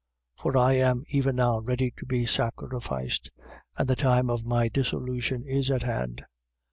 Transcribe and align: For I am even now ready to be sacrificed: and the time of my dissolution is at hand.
For 0.35 0.57
I 0.57 0.73
am 0.77 1.03
even 1.09 1.35
now 1.35 1.59
ready 1.59 1.93
to 1.97 2.07
be 2.07 2.25
sacrificed: 2.25 3.29
and 3.77 3.87
the 3.87 3.95
time 3.95 4.31
of 4.31 4.43
my 4.43 4.67
dissolution 4.67 5.45
is 5.45 5.69
at 5.69 5.83
hand. 5.83 6.23